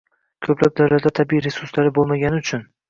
Ko‘plab 0.47 0.73
davlatlar 0.81 1.15
tabiiy 1.21 1.45
resurslari 1.49 1.97
bo‘lmagani 2.01 2.47
uchun 2.47 2.69